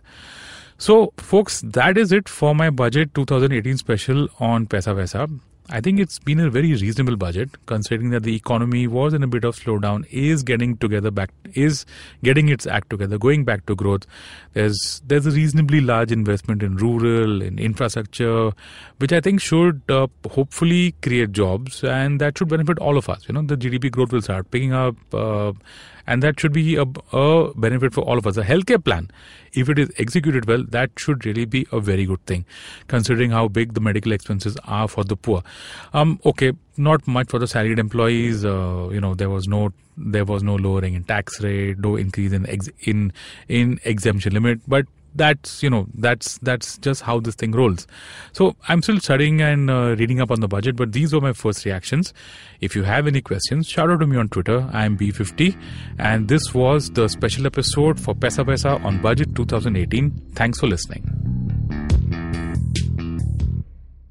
So, 0.77 1.13
folks, 1.17 1.61
that 1.61 1.97
is 1.97 2.11
it 2.11 2.27
for 2.27 2.55
my 2.55 2.69
budget 2.69 3.13
2018 3.13 3.77
special 3.77 4.27
on 4.39 4.65
Paisa 4.65 4.95
Vaisa. 4.95 5.29
I 5.69 5.79
think 5.79 5.99
it's 5.99 6.19
been 6.19 6.39
a 6.39 6.49
very 6.49 6.71
reasonable 6.73 7.15
budget 7.15 7.49
considering 7.65 8.09
that 8.09 8.23
the 8.23 8.35
economy 8.35 8.87
was 8.87 9.13
in 9.13 9.23
a 9.23 9.27
bit 9.27 9.43
of 9.43 9.55
slowdown, 9.55 10.05
is 10.09 10.43
getting 10.43 10.75
together 10.77 11.11
back, 11.11 11.31
is 11.53 11.85
getting 12.23 12.49
its 12.49 12.67
act 12.67 12.89
together, 12.89 13.17
going 13.17 13.45
back 13.45 13.65
to 13.67 13.75
growth. 13.75 14.05
There's 14.53 15.01
there's 15.05 15.25
a 15.25 15.31
reasonably 15.31 15.79
large 15.79 16.11
investment 16.11 16.63
in 16.63 16.75
rural, 16.75 17.41
in 17.41 17.57
infrastructure, 17.59 18.51
which 18.97 19.13
I 19.13 19.21
think 19.21 19.39
should 19.39 19.81
uh, 19.87 20.07
hopefully 20.29 20.93
create 21.01 21.31
jobs 21.31 21.83
and 21.83 22.19
that 22.19 22.37
should 22.37 22.49
benefit 22.49 22.79
all 22.79 22.97
of 22.97 23.07
us. 23.07 23.27
You 23.27 23.35
know, 23.35 23.43
the 23.43 23.55
GDP 23.55 23.91
growth 23.91 24.11
will 24.11 24.21
start 24.21 24.51
picking 24.51 24.73
up. 24.73 24.95
Uh, 25.13 25.53
and 26.11 26.21
that 26.21 26.39
should 26.39 26.51
be 26.51 26.75
a, 26.75 26.85
a, 27.13 27.53
benefit 27.55 27.93
for 27.93 28.01
all 28.01 28.17
of 28.17 28.27
us. 28.27 28.35
A 28.35 28.43
healthcare 28.43 28.83
plan, 28.83 29.09
if 29.53 29.69
it 29.69 29.79
is 29.79 29.89
executed 29.97 30.45
well, 30.45 30.63
that 30.69 30.91
should 30.97 31.25
really 31.25 31.45
be 31.45 31.65
a 31.71 31.79
very 31.79 32.05
good 32.05 32.25
thing, 32.25 32.45
considering 32.87 33.31
how 33.31 33.47
big 33.47 33.75
the 33.75 33.79
medical 33.79 34.11
expenses 34.11 34.57
are 34.65 34.89
for 34.89 35.05
the 35.05 35.15
poor. 35.15 35.41
Um, 35.93 36.19
okay, 36.25 36.51
not 36.75 37.07
much 37.07 37.29
for 37.29 37.39
the 37.39 37.47
salaried 37.47 37.79
employees. 37.79 38.43
Uh, 38.43 38.89
you 38.91 38.99
know, 38.99 39.13
there 39.15 39.29
was 39.29 39.47
no 39.47 39.71
there 39.97 40.25
was 40.25 40.43
no 40.43 40.55
lowering 40.55 40.95
in 40.95 41.03
tax 41.05 41.41
rate, 41.41 41.79
no 41.79 41.95
increase 41.95 42.33
in 42.33 42.49
ex, 42.49 42.69
in 42.81 43.13
in 43.47 43.79
exemption 43.85 44.33
limit, 44.33 44.59
but 44.67 44.85
that's 45.15 45.61
you 45.61 45.69
know 45.69 45.87
that's 45.95 46.37
that's 46.39 46.77
just 46.77 47.01
how 47.01 47.19
this 47.19 47.35
thing 47.35 47.51
rolls 47.51 47.87
so 48.31 48.55
i'm 48.67 48.81
still 48.81 48.99
studying 48.99 49.41
and 49.41 49.69
uh, 49.69 49.95
reading 49.99 50.21
up 50.21 50.31
on 50.31 50.39
the 50.39 50.47
budget 50.47 50.75
but 50.75 50.91
these 50.91 51.13
were 51.13 51.21
my 51.21 51.33
first 51.33 51.65
reactions 51.65 52.13
if 52.61 52.75
you 52.75 52.83
have 52.83 53.07
any 53.07 53.21
questions 53.21 53.67
shout 53.67 53.89
out 53.89 53.99
to 53.99 54.07
me 54.07 54.17
on 54.17 54.29
twitter 54.29 54.69
i'm 54.73 54.97
b50 54.97 55.57
and 55.99 56.27
this 56.27 56.53
was 56.53 56.89
the 56.91 57.07
special 57.07 57.45
episode 57.45 57.99
for 57.99 58.15
pesa 58.15 58.45
pesa 58.45 58.83
on 58.85 59.01
budget 59.01 59.35
2018 59.35 60.11
thanks 60.33 60.59
for 60.59 60.67
listening 60.67 61.03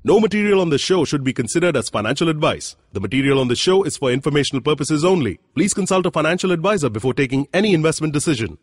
no 0.03 0.19
material 0.19 0.63
on 0.63 0.71
the 0.71 0.79
show 0.79 1.05
should 1.05 1.23
be 1.23 1.35
considered 1.35 1.77
as 1.77 1.91
financial 1.91 2.31
advice. 2.31 2.75
The 2.95 3.01
material 3.01 3.39
on 3.39 3.49
the 3.49 3.55
show 3.55 3.83
is 3.83 3.99
for 3.99 4.11
informational 4.11 4.63
purposes 4.63 5.05
only. 5.05 5.41
Please 5.55 5.75
consult 5.75 6.07
a 6.07 6.11
financial 6.11 6.53
advisor 6.53 6.89
before 6.89 7.13
taking 7.13 7.49
any 7.53 7.75
investment 7.75 8.15
decision. 8.15 8.57